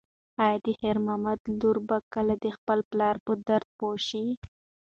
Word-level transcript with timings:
ایا 0.43 0.57
د 0.65 0.67
خیر 0.79 0.97
محمد 1.05 1.39
لور 1.59 1.77
به 1.87 1.97
کله 2.13 2.33
د 2.43 2.45
خپل 2.57 2.79
پلار 2.91 3.15
په 3.25 3.31
درد 3.47 3.67
پوه 3.77 3.97
شي؟ 4.07 4.25